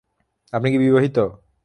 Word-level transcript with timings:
আপনি 0.53 0.67
কি 0.71 0.77
বিবাহিত? 0.77 1.17